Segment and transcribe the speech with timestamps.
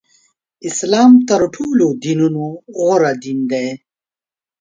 [0.69, 3.67] اسلام تر ټولو دینونو غوره دین دی.